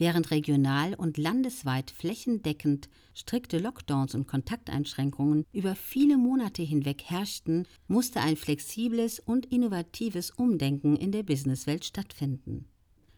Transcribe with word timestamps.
Während 0.00 0.30
regional 0.30 0.94
und 0.94 1.18
landesweit 1.18 1.90
flächendeckend 1.90 2.88
strikte 3.14 3.58
Lockdowns 3.58 4.14
und 4.14 4.28
Kontakteinschränkungen 4.28 5.44
über 5.52 5.74
viele 5.74 6.16
Monate 6.16 6.62
hinweg 6.62 7.02
herrschten, 7.04 7.66
musste 7.88 8.20
ein 8.20 8.36
flexibles 8.36 9.18
und 9.18 9.46
innovatives 9.46 10.30
Umdenken 10.30 10.94
in 10.94 11.10
der 11.10 11.24
Businesswelt 11.24 11.84
stattfinden. 11.84 12.66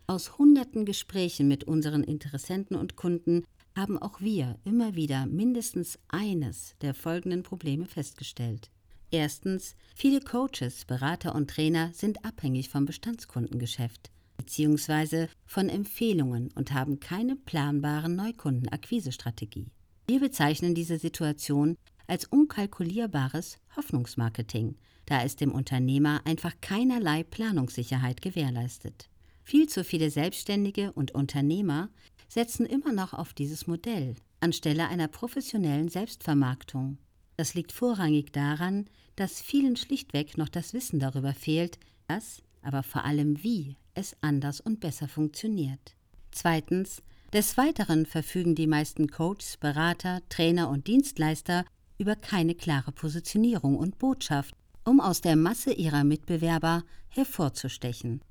Aus 0.07 0.39
hunderten 0.39 0.87
Gesprächen 0.87 1.49
mit 1.49 1.65
unseren 1.65 2.03
Interessenten 2.03 2.77
und 2.77 2.97
Kunden 2.97 3.45
haben 3.77 3.99
auch 3.99 4.23
wir 4.23 4.59
immer 4.65 4.95
wieder 4.95 5.27
mindestens 5.27 5.99
eines 6.09 6.75
der 6.81 6.95
folgenden 6.95 7.43
Probleme 7.43 7.85
festgestellt. 7.85 8.71
Erstens, 9.11 9.77
viele 9.95 10.21
Coaches, 10.21 10.87
Berater 10.87 11.35
und 11.35 11.51
Trainer 11.51 11.91
sind 11.93 12.25
abhängig 12.25 12.71
vom 12.71 12.87
Bestandskundengeschäft 12.87 14.11
bzw. 14.41 15.29
von 15.47 15.69
Empfehlungen 15.69 16.51
und 16.55 16.73
haben 16.73 17.01
keine 17.01 17.37
planbaren 17.37 18.17
Neukundenakquisestrategie. 18.17 19.71
Wir 20.07 20.21
bezeichnen 20.21 20.75
diese 20.75 20.99
Situation 20.99 21.77
als 22.07 22.25
unkalkulierbares 22.25 23.59
Hoffnungsmarketing, 23.77 24.77
da 25.07 25.23
es 25.23 25.37
dem 25.37 25.53
Unternehmer 25.53 26.21
einfach 26.25 26.55
keinerlei 26.61 27.23
Planungssicherheit 27.23 28.21
gewährleistet. 28.21 29.09
Viel 29.45 29.69
zu 29.69 29.85
viele 29.85 30.11
Selbstständige 30.11 30.93
und 30.93 31.15
Unternehmer 31.15 31.91
setzen 32.29 32.67
immer 32.67 32.93
noch 32.93 33.15
auf 33.15 33.33
dieses 33.33 33.67
Modell 33.67 34.17
anstelle 34.41 34.89
einer 34.89 35.09
professionellen 35.09 35.89
Selbstvermarktung. 35.89 36.99
Das 37.37 37.55
liegt 37.55 37.73
vorrangig 37.73 38.33
daran, 38.33 38.87
dass 39.17 39.41
vielen 39.41 39.77
schlichtweg 39.77 40.37
noch 40.39 40.49
das 40.49 40.73
Wissen 40.73 40.99
darüber 40.99 41.35
fehlt, 41.35 41.79
dass, 42.09 42.43
aber 42.63 42.83
vor 42.83 43.05
allem 43.05 43.43
wie 43.43 43.77
es 43.95 44.17
anders 44.21 44.61
und 44.61 44.81
besser 44.81 45.09
funktioniert. 45.09 45.97
Zweitens, 46.31 47.03
des 47.33 47.57
Weiteren 47.57 48.07
verfügen 48.07 48.55
die 48.55 48.67
meisten 48.67 49.09
Coaches, 49.09 49.57
Berater, 49.57 50.21
Trainer 50.29 50.69
und 50.69 50.87
Dienstleister 50.89 51.65
über 51.99 52.17
keine 52.17 52.55
klare 52.55 52.93
Positionierung 52.93 53.77
und 53.77 53.99
Botschaft, 53.99 54.55
um 54.85 55.01
aus 55.01 55.21
der 55.21 55.37
Masse 55.37 55.73
ihrer 55.73 56.03
Mitbewerber 56.03 56.85
hervorzustechen. 57.09 58.23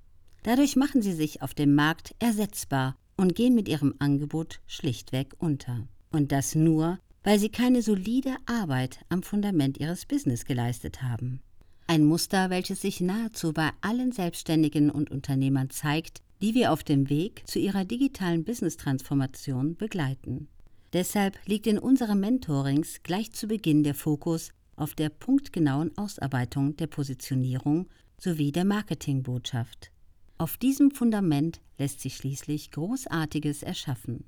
Dadurch 0.43 0.75
machen 0.75 1.01
sie 1.01 1.13
sich 1.13 1.41
auf 1.41 1.53
dem 1.53 1.75
Markt 1.75 2.15
ersetzbar 2.19 2.97
und 3.15 3.35
gehen 3.35 3.55
mit 3.55 3.67
ihrem 3.67 3.95
Angebot 3.99 4.59
schlichtweg 4.67 5.35
unter. 5.37 5.87
Und 6.11 6.31
das 6.31 6.55
nur, 6.55 6.99
weil 7.23 7.39
sie 7.39 7.49
keine 7.49 7.81
solide 7.81 8.35
Arbeit 8.45 8.99
am 9.09 9.23
Fundament 9.23 9.77
ihres 9.77 10.05
Business 10.05 10.45
geleistet 10.45 11.01
haben. 11.01 11.41
Ein 11.89 12.05
Muster, 12.05 12.51
welches 12.51 12.81
sich 12.81 13.01
nahezu 13.01 13.51
bei 13.51 13.71
allen 13.81 14.11
Selbstständigen 14.11 14.91
und 14.91 15.09
Unternehmern 15.09 15.71
zeigt, 15.71 16.21
die 16.39 16.53
wir 16.53 16.71
auf 16.71 16.83
dem 16.83 17.09
Weg 17.09 17.41
zu 17.47 17.57
ihrer 17.57 17.83
digitalen 17.83 18.43
Business-Transformation 18.43 19.75
begleiten. 19.75 20.49
Deshalb 20.93 21.39
liegt 21.47 21.65
in 21.65 21.79
unseren 21.79 22.19
Mentorings 22.19 23.01
gleich 23.01 23.31
zu 23.31 23.47
Beginn 23.47 23.81
der 23.81 23.95
Fokus 23.95 24.51
auf 24.75 24.93
der 24.93 25.09
punktgenauen 25.09 25.97
Ausarbeitung 25.97 26.77
der 26.77 26.85
Positionierung 26.85 27.87
sowie 28.19 28.51
der 28.51 28.65
Marketingbotschaft. 28.65 29.89
Auf 30.37 30.57
diesem 30.57 30.91
Fundament 30.91 31.59
lässt 31.79 32.01
sich 32.01 32.17
schließlich 32.17 32.69
Großartiges 32.69 33.63
erschaffen. 33.63 34.25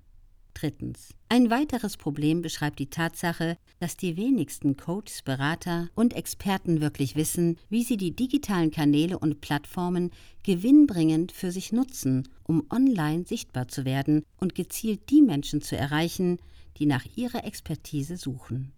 Drittens. 0.53 1.09
Ein 1.29 1.49
weiteres 1.49 1.97
Problem 1.97 2.41
beschreibt 2.41 2.79
die 2.79 2.89
Tatsache, 2.89 3.57
dass 3.79 3.95
die 3.95 4.17
wenigsten 4.17 4.75
Coaches, 4.75 5.21
Berater 5.23 5.89
und 5.95 6.13
Experten 6.13 6.81
wirklich 6.81 7.15
wissen, 7.15 7.57
wie 7.69 7.83
sie 7.83 7.97
die 7.97 8.15
digitalen 8.15 8.69
Kanäle 8.69 9.17
und 9.17 9.41
Plattformen 9.41 10.11
gewinnbringend 10.43 11.31
für 11.31 11.51
sich 11.51 11.71
nutzen, 11.71 12.27
um 12.43 12.65
online 12.69 13.25
sichtbar 13.25 13.69
zu 13.69 13.85
werden 13.85 14.23
und 14.37 14.55
gezielt 14.55 15.09
die 15.09 15.21
Menschen 15.21 15.61
zu 15.61 15.77
erreichen, 15.77 16.37
die 16.77 16.85
nach 16.85 17.05
ihrer 17.15 17.45
Expertise 17.45 18.17
suchen. 18.17 18.73